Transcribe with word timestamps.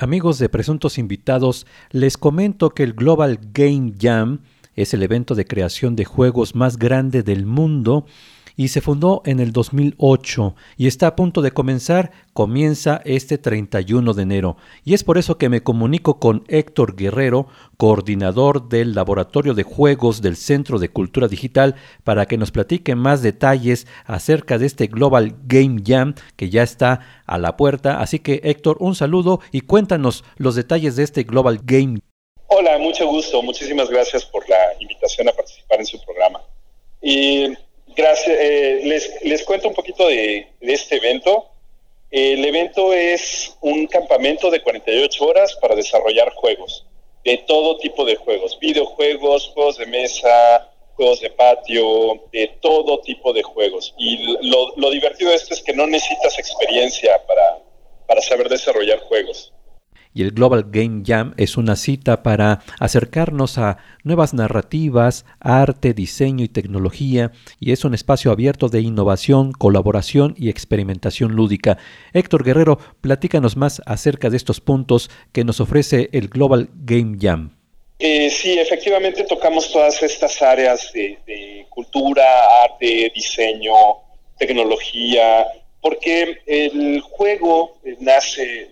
Amigos 0.00 0.38
de 0.38 0.48
presuntos 0.48 0.96
invitados, 0.96 1.66
les 1.90 2.16
comento 2.16 2.70
que 2.70 2.84
el 2.84 2.92
Global 2.92 3.40
Game 3.52 3.94
Jam 4.00 4.42
es 4.76 4.94
el 4.94 5.02
evento 5.02 5.34
de 5.34 5.44
creación 5.44 5.96
de 5.96 6.04
juegos 6.04 6.54
más 6.54 6.76
grande 6.76 7.24
del 7.24 7.46
mundo 7.46 8.06
y 8.58 8.68
se 8.68 8.80
fundó 8.80 9.22
en 9.24 9.38
el 9.38 9.52
2008 9.52 10.56
y 10.76 10.88
está 10.88 11.06
a 11.06 11.16
punto 11.16 11.42
de 11.42 11.52
comenzar, 11.52 12.10
comienza 12.32 13.00
este 13.04 13.38
31 13.38 14.12
de 14.14 14.22
enero. 14.24 14.56
Y 14.84 14.94
es 14.94 15.04
por 15.04 15.16
eso 15.16 15.38
que 15.38 15.48
me 15.48 15.62
comunico 15.62 16.18
con 16.18 16.44
Héctor 16.48 16.96
Guerrero, 16.96 17.46
coordinador 17.76 18.68
del 18.68 18.96
Laboratorio 18.96 19.54
de 19.54 19.62
Juegos 19.62 20.22
del 20.22 20.36
Centro 20.36 20.80
de 20.80 20.88
Cultura 20.88 21.28
Digital, 21.28 21.76
para 22.02 22.26
que 22.26 22.36
nos 22.36 22.50
platique 22.50 22.96
más 22.96 23.22
detalles 23.22 23.86
acerca 24.04 24.58
de 24.58 24.66
este 24.66 24.88
Global 24.88 25.36
Game 25.44 25.80
Jam 25.86 26.16
que 26.34 26.50
ya 26.50 26.64
está 26.64 27.22
a 27.26 27.38
la 27.38 27.56
puerta. 27.56 28.00
Así 28.00 28.18
que 28.18 28.40
Héctor, 28.42 28.78
un 28.80 28.96
saludo 28.96 29.38
y 29.52 29.60
cuéntanos 29.60 30.24
los 30.36 30.56
detalles 30.56 30.96
de 30.96 31.04
este 31.04 31.22
Global 31.22 31.60
Game. 31.62 32.00
Hola, 32.48 32.76
mucho 32.78 33.06
gusto. 33.06 33.40
Muchísimas 33.40 33.88
gracias 33.88 34.24
por 34.24 34.48
la 34.48 34.58
invitación 34.80 35.28
a 35.28 35.32
participar 35.32 35.78
en 35.78 35.86
su 35.86 36.02
programa. 36.04 36.40
Y 37.00 37.54
Gracias. 37.98 38.36
Eh, 38.38 38.80
les, 38.84 39.22
les, 39.24 39.42
cuento 39.42 39.66
un 39.66 39.74
poquito 39.74 40.06
de, 40.06 40.46
este 40.60 40.98
evento. 40.98 41.48
El 42.12 42.44
evento 42.44 42.92
es 42.92 43.56
un 43.60 43.88
campamento 43.88 44.52
de 44.52 44.62
48 44.62 45.26
horas 45.26 45.56
para 45.60 45.74
desarrollar 45.74 46.32
juegos, 46.32 46.86
de 47.24 47.38
todo 47.38 47.76
tipo 47.78 48.04
de 48.04 48.14
juegos, 48.14 48.56
videojuegos, 48.60 49.50
juegos 49.52 49.78
de 49.78 49.86
mesa, 49.86 50.70
juegos 50.94 51.20
de 51.20 51.30
patio, 51.30 52.22
de 52.32 52.46
todo 52.60 53.00
tipo 53.00 53.32
de 53.32 53.42
juegos. 53.42 53.92
Y 53.98 54.36
lo, 54.48 54.76
lo 54.76 54.90
divertido 54.90 55.30
de 55.30 55.36
esto 55.36 55.52
es 55.52 55.60
que 55.60 55.72
no 55.72 55.88
necesitas 55.88 56.38
experiencia 56.38 57.20
para, 57.26 57.58
para 58.06 58.22
saber 58.22 58.48
desarrollar 58.48 59.00
juegos 59.00 59.52
y 60.14 60.22
el 60.22 60.32
Global 60.32 60.66
Game 60.70 61.02
Jam 61.06 61.34
es 61.36 61.56
una 61.56 61.76
cita 61.76 62.22
para 62.22 62.62
acercarnos 62.80 63.58
a 63.58 63.78
nuevas 64.04 64.34
narrativas, 64.34 65.24
arte, 65.40 65.94
diseño 65.94 66.44
y 66.44 66.48
tecnología 66.48 67.32
y 67.60 67.72
es 67.72 67.84
un 67.84 67.94
espacio 67.94 68.30
abierto 68.30 68.68
de 68.68 68.80
innovación, 68.80 69.52
colaboración 69.52 70.34
y 70.36 70.48
experimentación 70.48 71.32
lúdica. 71.32 71.78
Héctor 72.12 72.44
Guerrero, 72.44 72.78
platícanos 73.00 73.56
más 73.56 73.82
acerca 73.86 74.30
de 74.30 74.36
estos 74.36 74.60
puntos 74.60 75.10
que 75.32 75.44
nos 75.44 75.60
ofrece 75.60 76.08
el 76.12 76.28
Global 76.28 76.70
Game 76.74 77.18
Jam. 77.20 77.58
Eh, 77.98 78.30
sí, 78.30 78.58
efectivamente 78.58 79.24
tocamos 79.24 79.72
todas 79.72 80.02
estas 80.02 80.40
áreas 80.40 80.92
de, 80.92 81.66
cultura, 81.68 82.24
arte, 82.64 83.10
diseño, 83.14 83.72
tecnología, 84.38 85.46
porque 85.80 86.38
el 86.46 87.00
juego 87.00 87.78
nace 88.00 88.68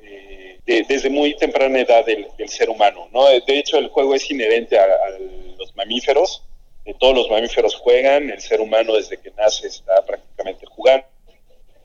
desde 0.67 1.09
muy 1.11 1.37
temprana 1.37 1.81
edad 1.81 2.05
del, 2.05 2.27
ser 2.49 2.69
humano. 2.71 3.09
¿no? 3.13 3.27
De 3.29 3.59
hecho, 3.59 3.79
el 3.79 3.89
juego 3.89 4.15
es 4.15 4.29
inherente 4.31 4.79
a, 4.79 4.87
los 5.59 5.75
mamíferos. 5.77 6.43
todos 6.99 7.15
los 7.15 7.31
mamíferos 7.31 7.75
juegan, 7.77 8.31
el 8.31 8.41
ser 8.41 8.61
humano 8.61 8.95
desde 8.95 9.19
que 9.19 9.31
nace 9.31 9.69
está 9.69 10.05
prácticamente 10.05 10.67
jugando. 10.67 11.07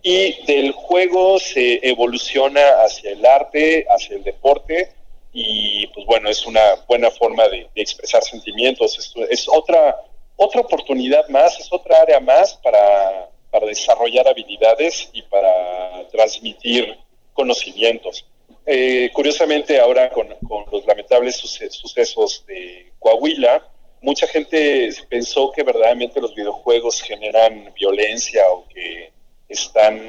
Y 0.04 0.44
del 0.46 0.72
juego 0.72 1.40
se 1.40 1.80
evoluciona 1.88 2.84
hacia 2.84 3.12
el 3.12 3.24
arte, 3.24 3.86
hacia 3.88 4.16
el 4.18 4.24
deporte, 4.24 4.92
y 5.32 5.86
pues 5.88 6.06
bueno, 6.08 6.28
es 6.28 6.46
una 6.46 6.62
buena 6.88 7.12
forma 7.12 7.48
de, 7.48 7.70
expresar 7.76 8.24
sentimientos. 8.24 8.98
Es, 8.98 9.14
es, 9.30 9.48
otra, 9.48 9.96
otra 10.36 10.62
oportunidad 10.62 11.28
más, 11.30 11.60
es 11.60 11.72
otra 11.72 12.02
área 12.02 12.20
más 12.20 12.56
para, 12.64 13.30
para 13.52 13.68
desarrollar 13.68 14.28
habilidades 14.28 15.10
y 15.14 15.22
para 15.22 16.08
transmitir 16.12 16.98
conocimientos. 17.34 18.26
Eh, 18.74 19.12
curiosamente, 19.12 19.82
ahora 19.82 20.10
con, 20.12 20.30
los 20.72 20.86
lamentables 20.86 21.36
sucesos 21.36 22.46
de 22.48 22.94
Coahuila, 23.00 23.68
mucha 24.00 24.26
gente 24.28 24.90
pensó 25.10 25.52
que 25.52 25.62
verdaderamente 25.62 26.22
los 26.22 26.34
videojuegos 26.34 27.02
generan 27.02 27.74
violencia 27.74 28.50
o 28.50 28.66
que 28.70 29.12
están 29.50 30.00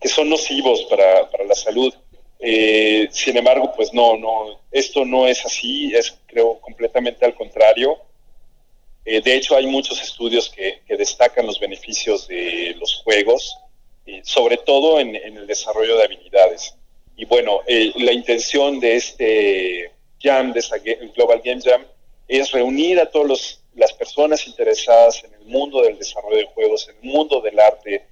que 0.00 0.06
son 0.06 0.28
nocivos 0.28 0.84
para, 0.84 1.44
la 1.48 1.54
salud. 1.56 1.92
Eh, 2.38 3.08
sin 3.10 3.38
embargo, 3.38 3.72
pues 3.74 3.92
no, 3.92 4.16
no, 4.18 4.60
esto 4.70 5.04
no 5.04 5.26
es 5.26 5.44
así, 5.44 5.92
es 5.96 6.16
creo 6.26 6.60
completamente 6.60 7.24
al 7.24 7.34
contrario. 7.34 7.98
Eh, 9.04 9.20
de 9.20 9.34
hecho, 9.34 9.56
hay 9.56 9.66
muchos 9.66 10.00
estudios 10.00 10.48
que, 10.48 10.80
destacan 10.96 11.44
los 11.44 11.58
beneficios 11.58 12.28
de 12.28 12.76
los 12.78 13.02
juegos, 13.02 13.58
sobre 14.22 14.58
todo 14.58 15.00
en 15.00 15.16
el 15.16 15.44
desarrollo 15.48 15.96
de 15.96 16.04
habilidades. 16.04 16.76
Y 17.16 17.24
bueno, 17.26 17.60
eh, 17.66 17.92
la 17.96 18.12
intención 18.12 18.80
de 18.80 18.96
este 18.96 19.90
Jam, 20.20 20.52
de 20.52 20.60
esta 20.60 20.76
Global 21.14 21.40
Game 21.44 21.60
Jam, 21.62 21.84
es 22.26 22.50
reunir 22.52 22.98
a 22.98 23.10
todas 23.10 23.62
las 23.74 23.92
personas 23.92 24.46
interesadas 24.46 25.24
en 25.24 25.34
el 25.34 25.44
mundo 25.46 25.82
del 25.82 25.98
desarrollo 25.98 26.38
de 26.38 26.46
juegos, 26.46 26.88
en 26.88 26.96
el 26.96 27.12
mundo 27.12 27.40
del 27.40 27.58
arte, 27.58 28.06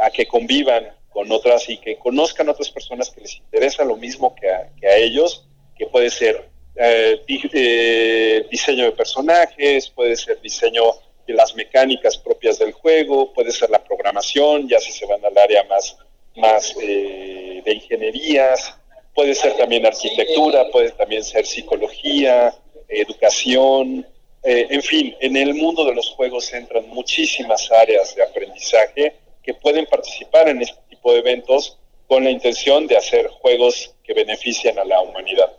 a 0.00 0.08
que 0.10 0.26
convivan 0.26 0.94
con 1.14 1.30
otras 1.30 1.68
y 1.70 1.78
que 1.78 1.96
conozcan 1.96 2.48
otras 2.48 2.70
personas 2.70 3.08
que 3.08 3.20
les 3.20 3.36
interesa 3.36 3.84
lo 3.84 3.96
mismo 3.96 4.34
que 4.34 4.50
a, 4.50 4.96
ellos, 4.96 5.46
que 5.78 5.86
puede 5.86 6.10
ser 6.10 6.48
eh, 6.74 7.22
eh, 7.28 8.46
diseño 8.50 8.84
de 8.84 8.92
personajes, 8.92 9.88
puede 9.90 10.16
ser 10.16 10.40
diseño 10.40 10.82
de 11.24 11.34
las 11.34 11.54
mecánicas 11.54 12.18
propias 12.18 12.58
del 12.58 12.72
juego, 12.72 13.32
puede 13.32 13.52
ser 13.52 13.70
la 13.70 13.82
programación, 13.82 14.68
ya 14.68 14.80
si 14.80 14.90
se 14.90 15.06
van 15.06 15.24
al 15.24 15.38
área 15.38 15.62
más 15.64 15.96
más 16.36 16.74
eh, 16.80 17.62
de 17.64 17.74
ingenierías, 17.74 18.76
puede 19.14 19.34
ser 19.34 19.56
también 19.56 19.86
arquitectura, 19.86 20.68
puede 20.70 20.90
también 20.92 21.22
ser 21.22 21.46
psicología, 21.46 22.54
educación, 22.88 24.06
eh, 24.42 24.66
en 24.68 24.82
fin, 24.82 25.14
en 25.20 25.36
el 25.36 25.54
mundo 25.54 25.86
de 25.86 25.94
los 25.94 26.10
juegos 26.10 26.52
entran 26.52 26.86
muchísimas 26.88 27.70
áreas 27.72 28.14
de 28.14 28.22
aprendizaje 28.22 29.14
que 29.42 29.54
pueden 29.54 29.86
participar 29.86 30.48
en 30.48 30.60
este 30.60 30.78
tipo 30.90 31.12
de 31.12 31.20
eventos 31.20 31.78
con 32.06 32.24
la 32.24 32.30
intención 32.30 32.86
de 32.86 32.98
hacer 32.98 33.28
juegos 33.28 33.94
que 34.02 34.12
beneficien 34.12 34.78
a 34.78 34.84
la 34.84 35.00
humanidad. 35.00 35.50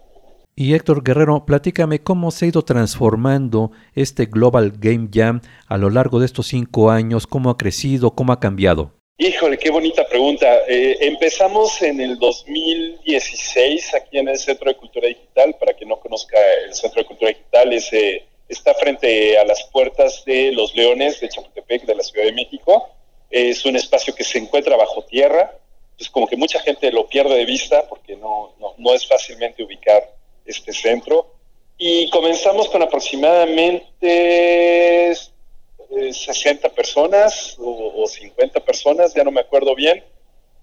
Y 0.55 0.73
Héctor 0.73 1.03
Guerrero, 1.03 1.45
platícame 1.45 2.03
cómo 2.03 2.31
se 2.31 2.45
ha 2.45 2.47
ido 2.49 2.61
transformando 2.61 3.71
este 3.93 4.27
Global 4.27 4.73
Game 4.77 5.09
Jam 5.11 5.41
a 5.67 5.77
lo 5.77 5.89
largo 5.89 6.19
de 6.19 6.27
estos 6.27 6.47
cinco 6.47 6.91
años, 6.91 7.27
cómo 7.27 7.49
ha 7.49 7.57
crecido, 7.57 8.11
cómo 8.11 8.33
ha 8.33 8.39
cambiado. 8.39 8.94
Híjole, 9.17 9.57
qué 9.57 9.69
bonita 9.69 10.05
pregunta. 10.05 10.63
Eh, 10.67 10.97
empezamos 10.99 11.81
en 11.81 12.01
el 12.01 12.19
2016 12.19 13.93
aquí 13.93 14.17
en 14.17 14.27
el 14.27 14.37
Centro 14.37 14.69
de 14.69 14.75
Cultura 14.75 15.07
Digital. 15.07 15.55
Para 15.57 15.73
quien 15.73 15.87
no 15.87 16.01
conozca 16.01 16.37
el 16.65 16.73
Centro 16.73 17.01
de 17.01 17.07
Cultura 17.07 17.31
Digital, 17.31 17.71
está 18.49 18.73
frente 18.73 19.37
a 19.37 19.45
las 19.45 19.63
puertas 19.71 20.25
de 20.25 20.51
Los 20.51 20.75
Leones 20.75 21.21
de 21.21 21.29
Chapultepec, 21.29 21.85
de 21.85 21.95
la 21.95 22.03
Ciudad 22.03 22.25
de 22.25 22.33
México. 22.33 22.89
Es 23.29 23.63
un 23.63 23.77
espacio 23.77 24.13
que 24.13 24.25
se 24.25 24.37
encuentra 24.37 24.75
bajo 24.75 25.05
tierra. 25.05 25.57
Es 25.97 26.09
como 26.09 26.27
que 26.27 26.35
mucha 26.35 26.59
gente 26.59 26.91
lo 26.91 27.07
pierde 27.07 27.35
de 27.35 27.45
vista 27.45 27.87
porque 27.87 28.17
no, 28.17 28.53
no 28.77 28.93
es 28.93 29.07
fácilmente 29.07 29.63
ubicar 29.63 30.13
este 30.45 30.73
centro. 30.73 31.31
Y 31.77 32.09
comenzamos 32.09 32.67
con 32.67 32.83
aproximadamente 32.83 35.11
60 36.23 36.69
personas 36.69 37.55
o, 37.59 38.05
50 38.07 38.59
personas, 38.61 39.13
ya 39.13 39.23
no 39.23 39.31
me 39.31 39.41
acuerdo 39.41 39.75
bien, 39.75 40.03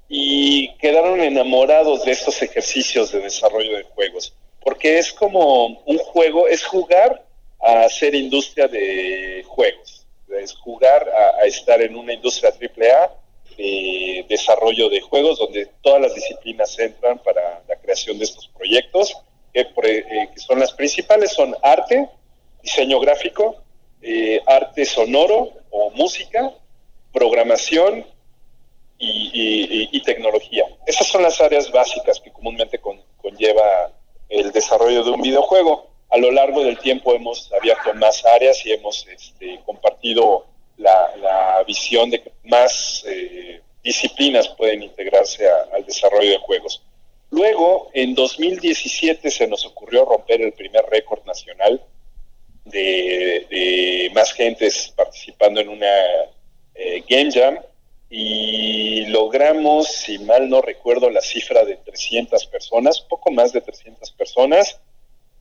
y 0.09 0.75
quedaron 0.77 1.21
enamorados 1.21 2.05
de 2.05 2.13
estos 2.13 2.41
ejercicios 2.43 3.13
de 3.13 3.21
desarrollo 3.21 3.77
de 3.77 3.85
juegos, 3.85 4.35
porque 4.61 4.99
es 4.99 5.13
como 5.13 5.67
un 5.67 5.99
juego, 5.99 6.49
es 6.49 6.65
jugar 6.65 7.25
a 7.61 7.83
hacer 7.83 8.15
industria 8.15 8.69
de 8.69 9.45
juegos, 9.47 10.07
es 10.29 10.55
jugar 10.55 11.09
a, 11.09 11.47
estar 11.47 11.81
en 11.83 11.97
una 11.97 12.13
industria 12.13 12.51
AAA 12.51 13.13
de 13.57 14.27
desarrollo 14.29 14.89
de 14.89 15.01
juegos, 15.01 15.39
donde 15.39 15.69
todas 15.83 16.01
las 16.01 16.15
disciplinas 16.15 16.79
entran 16.79 17.19
para 17.19 17.63
la 17.69 17.77
creación 17.77 18.19
de 18.19 18.25
estos 18.25 18.49
proyectos, 18.49 19.15
que 19.53 19.61
eh, 19.61 20.29
son 20.37 20.59
las 20.59 20.73
principales, 20.73 21.33
son 21.33 21.55
arte, 21.63 22.09
diseño 22.63 23.01
gráfico, 23.01 23.62
eh, 24.03 24.41
arte 24.47 24.85
sonoro 24.85 25.53
o 25.71 25.91
música, 25.91 26.53
programación 27.13 28.05
y, 28.99 30.01
tecnología. 30.05 30.65
Esas 30.87 31.07
son 31.07 31.23
las 31.23 31.41
áreas 31.41 31.71
básicas 31.71 32.21
que 32.21 32.33
comúnmente 32.33 32.81
conlleva 32.81 33.93
el 34.29 34.51
desarrollo 34.51 35.05
de 35.05 35.11
un 35.11 35.23
videojuego. 35.23 35.89
A 36.11 36.19
lo 36.19 36.31
largo 36.31 36.65
del 36.65 36.79
tiempo 36.79 37.15
hemos 37.15 37.51
abierto 37.53 37.95
más 37.95 38.25
áreas 38.27 38.65
y 38.67 38.73
hemos 38.73 39.07
este, 39.07 39.61
compartido 39.65 40.47
la, 40.77 41.63
visión 41.67 42.11
de 42.11 42.21
que 42.21 42.33
más 42.45 43.05
eh, 43.07 43.61
disciplinas 43.85 44.49
pueden 44.49 44.83
integrarse 44.83 45.49
al 45.73 45.87
desarrollo 45.87 46.31
de 46.31 46.39
juegos. 46.39 46.83
Luego, 47.31 47.89
en 47.95 48.15
2017 48.15 49.31
se 49.31 49.47
nos 49.47 49.65
ocurrió 49.65 50.05
romper 50.05 50.43
el 50.43 50.53
primer 50.53 50.85
récord 50.91 51.25
nacional 51.25 51.81
de, 52.65 54.11
más 54.15 54.33
gentes 54.33 54.93
participando 54.97 55.61
en 55.61 55.69
una 55.69 55.87
eh, 56.75 57.05
Game 57.09 57.31
Jam 57.33 57.59
y 58.11 59.07
logramos, 59.07 59.87
si 59.89 60.19
mal 60.19 60.51
no 60.51 60.61
recuerdo, 60.61 61.09
la 61.11 61.23
cifra 61.23 61.65
de 61.65 61.77
300 61.77 62.45
personas, 62.47 63.01
poco 63.01 63.31
más 63.31 63.53
de 63.53 63.61
300 63.63 64.11
personas. 64.13 64.81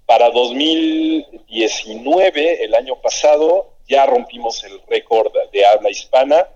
Para 0.05 0.29
2019, 0.29 2.63
el 2.63 2.75
año 2.75 3.01
pasado, 3.01 3.73
ya 3.87 4.05
rompimos 4.05 4.63
el 4.63 4.79
récord 4.87 5.33
de 5.51 5.65
habla 5.65 5.89
hispana 5.89 6.47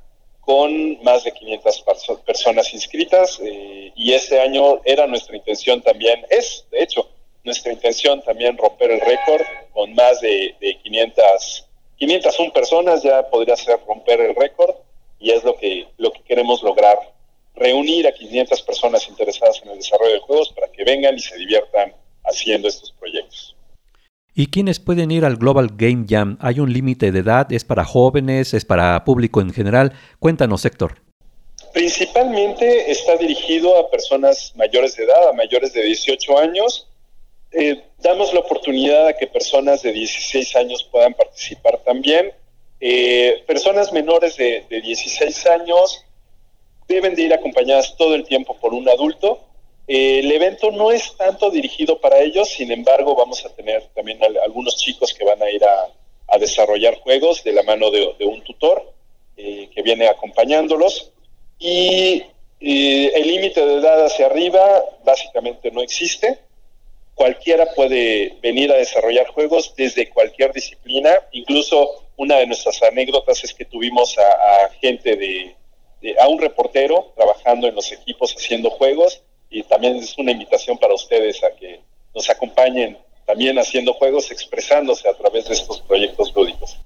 con 0.45 1.03
más 1.03 1.23
de 1.23 1.33
500 1.33 1.83
personas 2.25 2.73
inscritas 2.73 3.39
eh, 3.43 3.91
y 3.95 4.13
este 4.13 4.39
año 4.39 4.79
era 4.85 5.07
nuestra 5.07 5.35
intención 5.35 5.81
también, 5.81 6.25
es 6.29 6.65
de 6.71 6.83
hecho 6.83 7.09
nuestra 7.45 7.71
intención 7.71 8.21
también 8.23 8.57
romper 8.57 8.91
el 8.91 8.99
récord 8.99 9.43
con 9.73 9.93
más 9.93 10.19
de, 10.19 10.55
de 10.59 10.77
500, 10.83 11.67
501 11.97 12.53
personas, 12.53 13.03
ya 13.03 13.23
podría 13.29 13.55
ser 13.55 13.79
romper 13.87 14.19
el 14.19 14.35
récord 14.35 14.75
y 15.19 15.31
es 15.31 15.43
lo 15.43 15.55
que, 15.55 15.87
lo 15.97 16.11
que 16.11 16.21
queremos 16.23 16.61
lograr, 16.63 16.97
reunir 17.55 18.07
a 18.07 18.11
500 18.11 18.61
personas 18.63 19.07
interesadas 19.07 19.61
en 19.63 19.69
el 19.69 19.77
desarrollo 19.77 20.13
de 20.13 20.19
juegos 20.19 20.51
para 20.53 20.71
que 20.71 20.83
vengan 20.83 21.15
y 21.15 21.19
se 21.19 21.37
diviertan 21.37 21.93
haciendo 22.23 22.67
estos 22.67 22.91
proyectos. 22.91 23.55
¿Y 24.37 24.47
quiénes 24.47 24.79
pueden 24.79 25.11
ir 25.11 25.23
al 25.23 25.37
Global 25.37 25.69
Game 25.77 26.05
Jam? 26.09 26.37
¿Hay 26.41 26.59
un 26.59 26.73
límite 26.73 27.13
de 27.13 27.19
edad? 27.19 27.49
¿Es 27.53 27.63
para 27.63 27.85
jóvenes? 27.85 28.53
¿Es 28.53 28.65
para 28.65 29.05
público 29.05 29.39
en 29.39 29.53
general? 29.53 29.93
Cuéntanos, 30.19 30.65
Héctor. 30.65 31.01
Principalmente 31.73 32.91
está 32.91 33.15
dirigido 33.15 33.77
a 33.77 33.89
personas 33.89 34.51
mayores 34.57 34.97
de 34.97 35.05
edad, 35.05 35.29
a 35.29 35.33
mayores 35.33 35.71
de 35.71 35.83
18 35.83 36.37
años. 36.37 36.87
Eh, 37.57 37.81
damos 37.99 38.33
la 38.33 38.41
oportunidad 38.41 39.07
a 39.07 39.13
que 39.13 39.27
personas 39.27 39.81
de 39.81 39.93
16 39.93 40.55
años 40.57 40.83
puedan 40.91 41.13
participar 41.13 41.77
también. 41.79 42.33
Eh, 42.79 43.43
personas 43.47 43.93
menores 43.93 44.35
de, 44.35 44.65
de 44.69 44.81
16 44.81 45.45
años 45.47 46.03
deben 46.87 47.15
de 47.15 47.23
ir 47.23 47.33
acompañadas 47.33 47.95
todo 47.97 48.13
el 48.15 48.25
tiempo 48.25 48.57
por 48.59 48.73
un 48.73 48.87
adulto 48.89 49.45
eh, 49.87 50.19
el 50.19 50.31
evento 50.31 50.71
no 50.71 50.91
es 50.91 51.15
tanto 51.15 51.51
dirigido 51.51 51.99
para 51.99 52.19
ellos, 52.19 52.49
sin 52.49 52.71
embargo 52.71 53.15
vamos 53.15 53.45
a 53.45 53.49
tener 53.49 53.83
también 53.93 54.19
algunos 54.43 54.77
chicos 54.77 55.13
que 55.13 55.23
van 55.23 55.41
a 55.41 55.49
ir 55.49 55.63
a, 55.63 55.89
desarrollar 56.39 56.95
juegos 56.99 57.45
de 57.45 57.53
la 57.53 57.63
mano 57.63 57.89
de, 57.91 58.25
un 58.25 58.43
tutor 58.43 58.91
eh, 59.37 59.69
que 59.73 59.81
viene 59.83 60.07
acompañándolos. 60.07 61.11
Y 61.59 62.23
eh, 62.59 63.11
el 63.15 63.27
límite 63.27 63.65
de 63.65 63.75
edad 63.75 64.03
hacia 64.03 64.25
arriba 64.25 64.83
básicamente 65.05 65.71
no 65.71 65.81
existe. 65.81 66.39
Cualquiera 67.15 67.65
puede 67.73 68.37
venir 68.41 68.71
a 68.71 68.75
desarrollar 68.75 69.27
juegos 69.27 69.73
desde 69.75 70.09
cualquier 70.09 70.51
disciplina. 70.51 71.11
Incluso 71.31 72.03
una 72.17 72.37
de 72.37 72.47
nuestras 72.47 72.83
anécdotas 72.83 73.43
es 73.45 73.53
que 73.53 73.63
tuvimos 73.63 74.17
a, 74.17 74.69
gente 74.81 75.15
de, 75.15 75.55
a 76.19 76.27
un 76.27 76.39
reportero 76.39 77.13
trabajando 77.15 77.67
en 77.67 77.75
los 77.75 77.91
equipos 77.91 78.35
haciendo 78.35 78.69
juegos 78.69 79.23
y 79.49 79.63
también 79.63 79.95
es 79.95 80.17
una 80.17 80.31
invitación 80.31 80.77
para 80.77 80.93
ustedes 80.93 81.41
a 81.43 81.55
que 81.55 81.79
nos 82.13 82.29
acompañen 82.29 82.97
también 83.25 83.57
haciendo 83.57 83.93
juegos, 83.93 84.29
expresándose 84.31 85.09
a 85.09 85.13
través 85.13 85.47
de 85.47 85.53
estos 85.53 85.81
proyectos 85.81 86.33
lúdicos. 86.35 86.77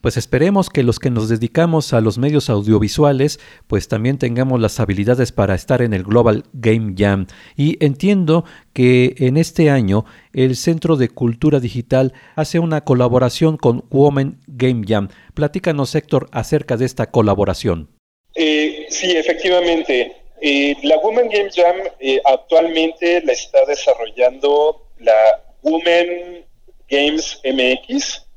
Pues 0.00 0.16
esperemos 0.16 0.70
que 0.70 0.82
los 0.82 0.98
que 0.98 1.10
nos 1.10 1.28
dedicamos 1.28 1.92
a 1.92 2.00
los 2.00 2.18
medios 2.18 2.50
audiovisuales, 2.50 3.40
pues 3.66 3.88
también 3.88 4.18
tengamos 4.18 4.60
las 4.60 4.78
habilidades 4.78 5.32
para 5.32 5.54
estar 5.54 5.82
en 5.82 5.92
el 5.92 6.04
Global 6.04 6.44
Game 6.52 6.94
Jam. 6.96 7.26
Y 7.56 7.82
entiendo 7.84 8.44
que 8.72 9.14
en 9.18 9.36
este 9.36 9.70
año 9.70 10.04
el 10.32 10.54
Centro 10.56 10.96
de 10.96 11.08
Cultura 11.08 11.58
Digital 11.58 12.12
hace 12.36 12.60
una 12.60 12.84
colaboración 12.84 13.56
con 13.56 13.84
Women 13.90 14.38
Game 14.46 14.84
Jam. 14.86 15.08
Platícanos, 15.34 15.94
Héctor, 15.94 16.28
acerca 16.32 16.76
de 16.76 16.84
esta 16.84 17.10
colaboración. 17.10 17.88
Eh, 18.34 18.86
sí, 18.90 19.16
efectivamente. 19.16 20.12
Eh, 20.40 20.76
la 20.84 20.98
Women 20.98 21.28
Game 21.28 21.50
Jam 21.52 21.76
eh, 21.98 22.20
actualmente 22.24 23.20
la 23.22 23.32
está 23.32 23.64
desarrollando 23.66 24.86
la 25.00 25.42
Women 25.62 26.44
Games 26.88 27.40
MX, 27.44 28.27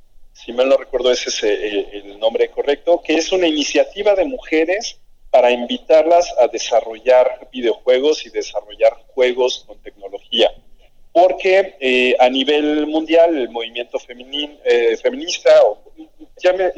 si 0.44 0.54
mal 0.54 0.70
no 0.70 0.78
recuerdo 0.78 1.12
ese 1.12 1.30
es 1.30 1.44
eh, 1.44 1.90
el 1.94 2.20
nombre 2.20 2.50
correcto, 2.50 3.02
que 3.04 3.16
es 3.16 3.32
una 3.32 3.48
iniciativa 3.48 4.16
de 4.16 4.26
mujeres 4.26 5.00
para 5.30 5.52
invitarlas 5.52 6.34
a 6.40 6.48
desarrollar 6.48 7.48
videojuegos 7.52 8.26
y 8.26 8.30
desarrollar 8.30 8.94
juegos 9.14 9.64
con 9.66 9.82
tecnología. 9.82 10.52
Porque 11.14 12.16
a 12.20 12.30
nivel 12.30 12.88
mundial 12.88 13.38
el 13.38 13.50
movimiento 13.50 14.00
feminista, 14.00 15.50
o 15.66 15.84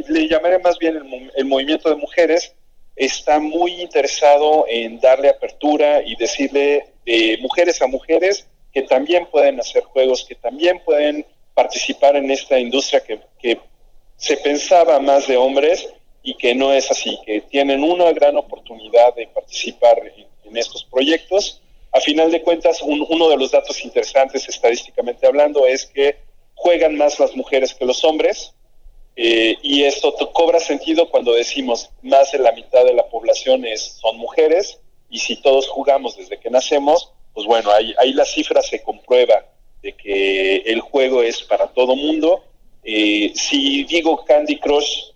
le 0.08 0.28
llamaré 0.28 0.60
más 0.60 0.78
bien 0.80 1.30
el 1.36 1.46
movimiento 1.46 1.90
de 1.90 1.96
mujeres, 1.96 2.56
está 2.96 3.40
muy 3.40 3.82
interesado 3.82 4.66
en 4.68 5.00
darle 5.00 5.30
apertura 5.30 6.02
y 6.04 6.16
decirle 6.16 6.86
de 7.06 7.38
mujeres 7.42 7.82
a 7.82 7.88
mujeres 7.88 8.48
que 8.72 8.84
también 8.84 9.28
pueden 9.28 9.60
hacer 9.60 9.84
juegos, 9.84 10.26
que 10.28 10.36
también 10.36 10.82
pueden 10.84 11.26
participar 11.54 12.16
en 12.16 12.32
esta 12.32 12.60
industria 12.60 13.04
que, 13.04 13.60
se 14.16 14.38
pensaba 14.38 15.00
más 15.00 15.28
de 15.28 15.36
hombres 15.36 15.90
y 16.22 16.36
que 16.36 16.56
no 16.56 16.72
es 16.72 16.90
así, 16.90 17.20
que 17.26 17.42
tienen 17.42 17.84
una 17.84 18.14
gran 18.14 18.38
oportunidad 18.38 19.14
de 19.16 19.28
participar 19.28 19.98
en, 20.46 20.56
estos 20.56 20.86
proyectos. 20.86 21.60
A 21.92 22.00
final 22.00 22.32
de 22.32 22.44
cuentas, 22.44 22.82
uno 22.84 23.28
de 23.28 23.38
los 23.38 23.52
datos 23.52 23.84
interesantes 23.84 24.48
estadísticamente 24.48 25.26
hablando 25.26 25.66
es 25.66 25.88
que 25.88 26.18
juegan 26.54 26.96
más 26.96 27.20
las 27.20 27.36
mujeres 27.36 27.74
que 27.74 27.86
los 27.86 28.04
hombres, 28.04 28.54
eh, 29.16 29.58
y 29.62 29.84
esto 29.84 30.16
cobra 30.34 30.60
sentido 30.60 31.10
cuando 31.10 31.34
decimos 31.34 31.90
más 32.02 32.32
de 32.32 32.40
la 32.40 32.52
mitad 32.52 32.84
de 32.84 32.94
la 32.94 33.08
población 33.08 33.64
es, 33.64 34.00
son 34.02 34.18
mujeres 34.18 34.80
y 35.10 35.20
si 35.20 35.36
todos 35.36 35.68
jugamos 35.68 36.18
desde 36.18 36.40
que 36.40 36.50
nacemos, 36.50 37.12
pues 37.34 37.46
bueno, 37.46 37.70
ahí, 37.72 37.94
ahí 38.00 38.14
la 38.14 38.26
cifra 38.26 38.64
se 38.64 38.82
comprueba 38.82 39.46
de 39.84 39.94
que 39.94 40.56
el 40.66 40.80
juego 40.80 41.22
es 41.22 41.44
para 41.44 41.68
todo 41.68 41.96
mundo. 41.96 42.44
Eh, 42.84 43.32
si 43.36 43.84
digo 43.84 44.26
Candy 44.26 44.58
Crush, 44.58 45.12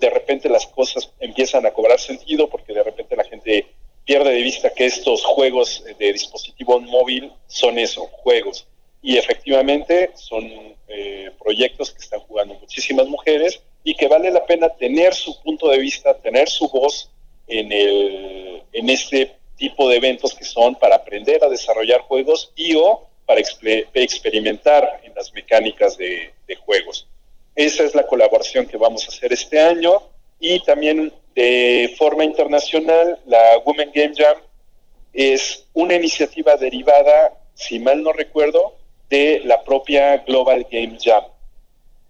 de 0.00 0.10
repente 0.10 0.48
las 0.48 0.66
cosas 0.66 1.12
empiezan 1.20 1.64
a 1.66 1.70
cobrar 1.70 2.00
sentido 2.00 2.48
porque 2.48 2.72
de 2.72 2.82
repente 2.82 3.14
la 3.14 3.24
gente 3.24 3.66
pierde 4.04 4.32
de 4.32 4.42
vista 4.42 4.70
que 4.70 4.86
estos 4.86 5.24
juegos 5.24 5.84
de 5.98 6.12
dispositivo 6.12 6.80
móvil 6.80 7.30
son 7.46 7.78
eso, 7.78 8.06
juegos 8.06 8.66
y 9.02 9.18
efectivamente 9.18 10.10
son 10.14 10.44
eh, 10.88 11.30
proyectos 11.42 11.92
que 11.92 12.02
están 12.02 12.20
jugando 12.20 12.54
muchísimas 12.54 13.06
mujeres 13.06 13.60
y 13.84 13.94
que 13.94 14.08
vale 14.08 14.30
la 14.30 14.44
pena 14.46 14.68
tener 14.68 15.14
su 15.14 15.40
punto 15.42 15.68
de 15.68 15.78
vista, 15.78 16.14
tener 16.18 16.48
su 16.48 16.68
voz 16.68 17.10
en, 17.46 17.70
el, 17.70 18.62
en 18.72 18.90
este 18.90 19.36
tipo 19.56 19.88
de 19.88 19.96
eventos 19.96 20.34
que 20.34 20.44
son 20.44 20.74
para 20.74 20.96
aprender 20.96 21.42
a 21.44 21.48
desarrollar 21.48 22.00
juegos 22.02 22.52
y 22.56 22.74
o 22.74 23.06
para 23.26 23.40
experimentar 23.40 25.00
en 25.02 25.12
las 25.14 25.32
mecánicas 25.32 25.96
de, 25.98 26.32
de 26.46 26.56
juegos. 26.56 27.06
Esa 27.54 27.84
es 27.84 27.94
la 27.94 28.06
colaboración 28.06 28.66
que 28.66 28.76
vamos 28.76 29.04
a 29.04 29.08
hacer 29.08 29.32
este 29.32 29.60
año 29.60 30.02
y 30.38 30.60
también 30.60 31.12
de 31.34 31.94
forma 31.98 32.24
internacional 32.24 33.18
la 33.26 33.58
Women 33.64 33.90
Game 33.94 34.14
Jam 34.16 34.36
es 35.12 35.64
una 35.72 35.94
iniciativa 35.94 36.56
derivada, 36.56 37.32
si 37.54 37.78
mal 37.78 38.02
no 38.02 38.12
recuerdo, 38.12 38.76
de 39.08 39.40
la 39.44 39.62
propia 39.62 40.18
Global 40.18 40.66
Game 40.70 40.98
Jam. 41.00 41.24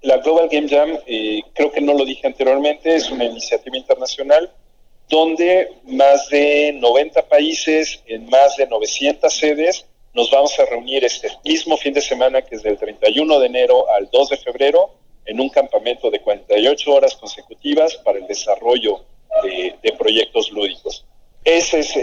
La 0.03 0.19
Global 0.19 0.49
Game 0.51 0.69
Jam, 0.69 0.99
eh, 1.07 1.41
creo 1.55 1.71
que 1.71 1.81
no 1.81 1.95
lo 1.95 2.05
dije 2.05 2.27
anteriormente, 2.27 2.95
es 2.95 3.11
una 3.11 3.25
iniciativa 3.25 3.77
internacional 3.77 4.51
donde 5.09 5.71
más 5.85 6.29
de 6.29 6.73
90 6.75 7.29
países 7.29 8.03
en 8.07 8.29
más 8.29 8.57
de 8.57 8.67
900 8.67 9.33
sedes 9.33 9.87
nos 10.17 10.31
vamos 10.31 10.59
a 10.59 10.65
reunir 10.65 11.05
este 11.05 11.31
mismo 11.45 11.77
fin 11.77 11.93
de 11.93 12.01
semana, 12.01 12.41
que 12.41 12.57
es 12.57 12.63
del 12.63 12.79
31 12.79 13.39
de 13.39 13.47
enero 13.47 13.85
al 13.91 14.09
2 14.11 14.31
de 14.31 14.39
febrero, 14.39 14.91
en 15.27 15.39
un 15.39 15.51
campamento 15.51 16.11
de 16.11 16.21
48 16.21 16.91
horas 16.91 17.15
consecutivas 17.17 17.97
para 17.97 18.19
el 18.19 18.27
desarrollo 18.27 19.05
de 19.45 19.93
proyectos 19.93 20.51
lúdicos. 20.51 21.05
Esa 21.45 21.79
es 21.79 21.95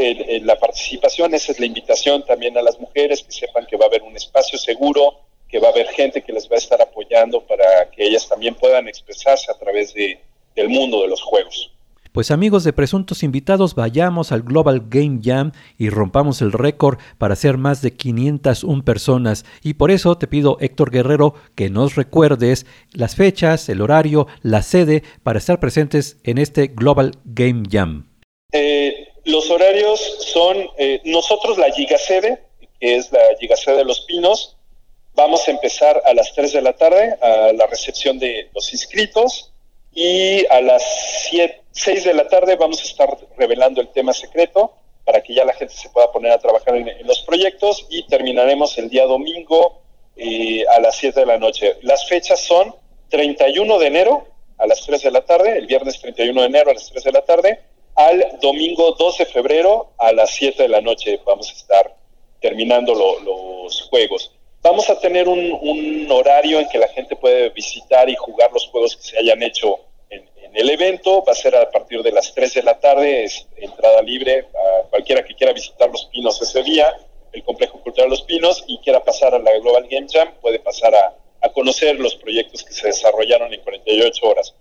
la 0.43 0.59
participación, 0.59 1.33
esa 1.33 1.51
es 1.51 1.59
la 1.59 1.65
invitación 1.65 2.23
también 2.23 2.55
a 2.55 2.61
las 2.61 2.79
mujeres 2.79 3.23
que 3.23 3.31
sepan 3.31 3.65
que 3.65 3.77
va 3.77 3.85
a 3.85 3.87
haber 3.87 4.03
un 4.03 4.15
espacio 4.15 4.59
seguro, 4.59 5.19
que 5.49 5.57
va 5.57 5.69
a 5.69 5.71
haber 5.71 5.87
gente 5.87 6.21
que 6.21 6.33
les 6.33 6.47
va 6.47 6.55
a 6.55 6.59
estar 6.59 6.79
apoyando 6.81 7.41
para 7.41 7.89
que 7.89 8.05
ellas 8.05 8.29
también 8.29 8.53
puedan 8.53 8.87
expresarse 8.87 9.51
a 9.51 9.55
través 9.57 9.91
de, 9.95 10.19
del 10.55 10.69
mundo 10.69 11.01
de 11.01 11.07
los 11.07 11.21
juegos. 11.23 11.72
Pues 12.13 12.29
amigos 12.29 12.63
de 12.63 12.73
presuntos 12.73 13.23
invitados, 13.23 13.73
vayamos 13.73 14.31
al 14.31 14.43
Global 14.43 14.83
Game 14.87 15.19
Jam 15.23 15.51
y 15.79 15.89
rompamos 15.89 16.43
el 16.43 16.51
récord 16.51 16.99
para 17.17 17.35
ser 17.35 17.57
más 17.57 17.81
de 17.81 17.95
501 17.95 18.85
personas. 18.85 19.45
Y 19.63 19.73
por 19.73 19.89
eso 19.89 20.15
te 20.19 20.27
pido, 20.27 20.57
Héctor 20.61 20.91
Guerrero, 20.91 21.33
que 21.55 21.71
nos 21.71 21.95
recuerdes 21.95 22.67
las 22.91 23.15
fechas, 23.15 23.67
el 23.67 23.81
horario, 23.81 24.27
la 24.43 24.61
sede 24.61 25.01
para 25.23 25.39
estar 25.39 25.59
presentes 25.59 26.17
en 26.23 26.37
este 26.37 26.67
Global 26.67 27.13
Game 27.25 27.63
Jam. 27.67 28.07
Eh, 28.51 29.07
los 29.25 29.49
horarios 29.49 29.99
son, 30.19 30.67
eh, 30.77 31.01
nosotros 31.05 31.57
la 31.57 31.71
Gigasede, 31.71 32.43
que 32.79 32.95
es 32.95 33.11
la 33.11 33.21
Gigasede 33.39 33.77
de 33.77 33.85
los 33.85 34.01
Pinos, 34.01 34.55
vamos 35.15 35.47
a 35.47 35.51
empezar 35.51 35.99
a 36.05 36.13
las 36.13 36.31
3 36.35 36.53
de 36.53 36.61
la 36.61 36.73
tarde 36.73 37.17
a 37.23 37.53
la 37.53 37.65
recepción 37.65 38.19
de 38.19 38.51
los 38.53 38.71
inscritos 38.71 39.52
y 39.93 40.45
a 40.47 40.61
las 40.61 40.83
6 41.71 42.03
de 42.03 42.13
la 42.13 42.27
tarde 42.27 42.55
vamos 42.55 42.81
a 42.81 42.83
estar 42.83 43.17
revelando 43.37 43.81
el 43.81 43.89
tema 43.89 44.13
secreto 44.13 44.73
para 45.05 45.21
que 45.21 45.33
ya 45.33 45.45
la 45.45 45.53
gente 45.53 45.73
se 45.73 45.89
pueda 45.89 46.11
poner 46.11 46.31
a 46.31 46.39
trabajar 46.39 46.75
en, 46.75 47.07
los 47.07 47.21
proyectos 47.21 47.85
y 47.89 48.03
terminaremos 48.07 48.77
el 48.77 48.89
día 48.89 49.05
domingo 49.05 49.81
eh, 50.15 50.63
a 50.67 50.79
las 50.79 50.95
7 50.95 51.19
de 51.19 51.25
la 51.25 51.37
noche. 51.37 51.77
Las 51.81 52.07
fechas 52.07 52.41
son 52.41 52.75
31 53.09 53.79
de 53.79 53.87
enero 53.87 54.27
a 54.57 54.67
las 54.67 54.85
3 54.85 55.01
de 55.01 55.11
la 55.11 55.25
tarde, 55.25 55.57
el 55.57 55.67
viernes 55.67 55.99
31 55.99 56.41
de 56.41 56.47
enero 56.47 56.71
a 56.71 56.73
las 56.73 56.89
3 56.89 57.03
de 57.03 57.11
la 57.11 57.21
tarde, 57.21 57.59
al 57.95 58.39
domingo 58.41 58.95
2 58.97 59.17
de 59.19 59.25
febrero 59.25 59.91
a 59.97 60.11
las 60.13 60.31
7 60.31 60.63
de 60.63 60.69
la 60.69 60.81
noche 60.81 61.19
vamos 61.25 61.49
a 61.49 61.53
estar 61.53 61.95
terminando 62.41 62.93
los 62.95 63.83
juegos. 63.89 64.32
Vamos 64.63 64.89
a 64.89 64.97
tener 64.97 65.27
un, 65.27 66.09
horario 66.09 66.57
en 66.61 66.69
que 66.69 66.77
la 66.77 66.87
gente 66.87 67.17
puede 67.17 67.49
visitar 67.49 68.09
y 68.09 68.15
jugar 68.15 68.49
los 68.53 68.65
juegos 68.67 68.95
que 68.95 69.03
se 69.03 69.17
hayan 69.17 69.43
hecho 69.43 69.77
en, 70.09 70.23
el 70.53 70.69
evento. 70.69 71.21
Va 71.21 71.33
a 71.33 71.35
ser 71.35 71.53
a 71.53 71.69
partir 71.69 72.01
de 72.01 72.13
las 72.13 72.33
3 72.33 72.53
de 72.53 72.63
la 72.63 72.79
tarde, 72.79 73.25
es 73.25 73.45
entrada 73.57 74.01
libre 74.01 74.47
a 74.55 74.87
cualquiera 74.89 75.25
que 75.25 75.35
quiera 75.35 75.51
visitar 75.51 75.89
Los 75.89 76.05
Pinos 76.05 76.41
ese 76.41 76.63
día, 76.63 76.95
el 77.33 77.43
Complejo 77.43 77.81
Cultural 77.81 78.09
Los 78.09 78.21
Pinos, 78.21 78.63
y 78.65 78.77
quiera 78.77 79.03
pasar 79.03 79.35
a 79.35 79.39
la 79.39 79.51
Global 79.59 79.85
Game 79.89 80.07
Jam, 80.09 80.33
puede 80.41 80.59
pasar 80.59 80.95
a, 80.95 81.13
conocer 81.53 81.99
los 81.99 82.15
proyectos 82.15 82.63
que 82.63 82.71
se 82.71 82.87
desarrollaron 82.87 83.53
en 83.53 83.59
48 83.61 84.25
horas. 84.25 84.55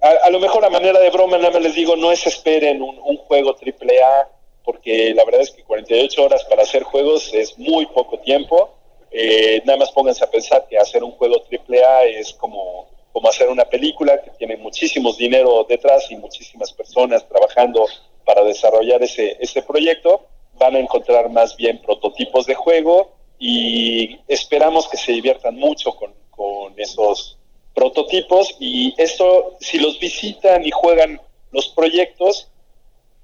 A, 0.00 0.30
lo 0.30 0.40
mejor 0.40 0.64
a 0.64 0.70
manera 0.70 0.98
de 0.98 1.10
broma, 1.10 1.36
nada 1.36 1.50
más 1.50 1.62
les 1.62 1.74
digo, 1.74 1.96
no 1.96 2.10
es 2.12 2.26
esperen 2.26 2.80
un, 2.80 2.98
un 2.98 3.18
juego 3.18 3.50
AAA, 3.50 4.30
porque 4.64 5.12
la 5.14 5.24
verdad 5.26 5.42
es 5.42 5.50
que 5.50 5.62
48 5.62 6.24
horas 6.24 6.44
para 6.44 6.62
hacer 6.62 6.82
juegos 6.82 7.34
es 7.34 7.58
muy 7.58 7.84
poco 7.86 8.18
tiempo 8.20 8.73
eh, 9.16 9.62
nada 9.64 9.78
más 9.78 9.92
pónganse 9.92 10.24
a 10.24 10.30
pensar 10.30 10.66
que 10.68 10.76
hacer 10.76 11.04
un 11.04 11.12
juego 11.12 11.36
AAA 11.36 12.06
es 12.06 12.32
como, 12.32 12.88
como 13.12 13.28
hacer 13.28 13.48
una 13.48 13.64
película 13.64 14.20
que 14.20 14.30
tiene 14.30 14.56
muchísimos 14.56 15.16
dinero 15.16 15.64
detrás 15.68 16.10
y 16.10 16.16
muchísimas 16.16 16.72
personas 16.72 17.24
trabajando 17.28 17.86
para 18.24 18.42
desarrollar 18.42 19.04
ese, 19.04 19.36
ese 19.38 19.62
proyecto. 19.62 20.26
Van 20.54 20.74
a 20.74 20.80
encontrar 20.80 21.30
más 21.30 21.56
bien 21.56 21.80
prototipos 21.80 22.46
de 22.46 22.56
juego 22.56 23.12
y 23.38 24.18
esperamos 24.26 24.88
que 24.88 24.96
se 24.96 25.12
diviertan 25.12 25.54
mucho 25.54 25.94
con, 25.94 26.12
con 26.30 26.74
esos 26.76 27.38
prototipos 27.72 28.56
y 28.58 28.94
esto, 28.98 29.56
si 29.60 29.78
los 29.78 30.00
visitan 30.00 30.66
y 30.66 30.72
juegan 30.72 31.20
los 31.52 31.68
proyectos, 31.68 32.48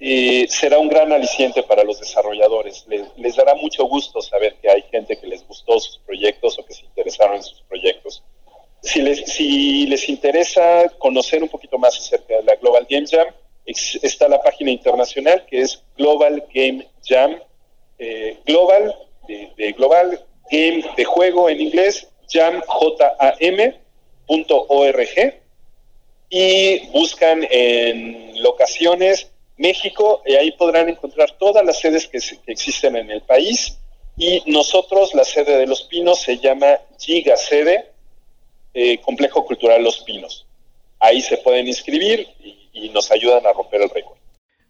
eh, 0.03 0.47
será 0.49 0.79
un 0.79 0.89
gran 0.89 1.13
aliciente 1.13 1.63
para 1.63 1.85
los 1.85 2.01
desarrolladores. 2.01 2.87
Les, 3.17 3.37
dará 3.37 3.55
mucho 3.55 3.85
gusto 3.85 4.23
saber 4.23 4.57
que 4.57 4.71
hay 4.71 4.83
gente 4.91 5.19
que 5.19 5.27
les 5.27 5.47
gustó 5.47 5.79
sus 5.79 5.99
proyectos 5.99 6.59
o 6.59 6.65
que 6.65 6.73
se 6.73 6.87
interesaron 6.87 7.37
en 7.37 7.43
sus 7.43 7.61
proyectos. 7.63 8.23
Si 8.83 9.03
les, 9.03 9.31
si 9.31 9.87
les 9.87 10.09
interesa 10.09 10.89
conocer 10.99 11.43
un 11.43 11.51
poquito 11.51 11.79
más 11.79 11.99
acerca 11.99 12.37
de 12.37 12.45
la 12.45 12.55
Global 12.57 12.87
Game 12.89 13.07
Jam, 13.07 13.27
está 13.67 14.27
la 14.27 14.41
página 14.43 14.71
internacional 14.71 15.45
que 15.47 15.61
es 15.61 15.83
Global 15.99 16.45
Game 16.53 16.89
Jam, 17.05 17.39
eh, 17.99 18.39
Global, 18.47 18.97
de, 19.29 19.73
Global 19.73 20.25
Game 20.51 20.83
de 20.97 21.05
juego 21.05 21.51
en 21.51 21.61
inglés, 21.61 22.09
jam, 22.33 22.63
y 26.31 26.87
buscan 26.89 27.47
en 27.51 28.43
locaciones 28.43 29.30
México, 29.61 30.23
y 30.25 30.35
ahí 30.35 30.53
podrán 30.53 30.89
encontrar 30.89 31.37
todas 31.39 31.65
las 31.65 31.79
sedes 31.79 32.09
que, 32.09 32.19
existen 32.47 32.97
en 32.97 33.11
el 33.11 33.21
país. 33.21 33.79
Y 34.17 34.43
nosotros, 34.47 35.15
la 35.15 35.25
sede 35.25 35.59
de 35.59 35.67
Los 35.67 35.83
Pinos 35.83 36.21
se 36.21 36.39
llama 36.39 36.79
Giga 36.99 37.37
Sede, 37.37 37.91
eh, 38.73 38.99
Complejo 39.03 39.45
Cultural 39.45 39.83
Los 39.85 39.99
Pinos. 40.01 40.47
Ahí 40.99 41.21
se 41.21 41.37
pueden 41.37 41.67
inscribir 41.67 42.27
y, 42.73 42.89
nos 42.95 43.11
ayudan 43.11 43.47
a 43.47 43.53
romper 43.53 43.83
el 43.83 43.91
récord. 43.91 44.17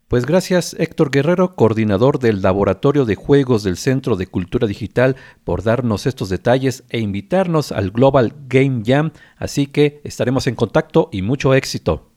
Pues 0.08 0.26
gracias 0.26 0.74
Héctor 0.78 1.10
Guerrero, 1.10 1.54
coordinador 1.54 2.18
del 2.18 2.42
Laboratorio 2.42 3.04
de 3.04 3.14
Juegos 3.14 3.62
del 3.62 3.76
Centro 3.76 4.16
de 4.16 4.26
Cultura 4.26 4.66
Digital, 4.66 5.14
por 5.44 5.62
darnos 5.62 6.06
estos 6.06 6.28
detalles 6.28 6.82
e 6.90 6.98
invitarnos 6.98 7.70
al 7.70 7.92
Global 7.92 8.34
Game 8.48 8.82
Jam. 8.84 9.12
Así 9.36 9.68
que 9.68 10.00
estaremos 10.02 10.48
en 10.48 10.56
contacto 10.56 11.08
y 11.12 11.22
mucho 11.22 11.54
éxito. 11.54 12.09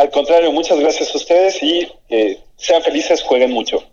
Al 0.00 0.10
contrario, 0.10 0.50
muchas 0.50 0.80
gracias 0.80 1.14
a 1.14 1.18
ustedes 1.18 1.62
y 1.62 1.86
sean 2.56 2.82
felices, 2.82 3.22
jueguen 3.22 3.50
mucho. 3.50 3.84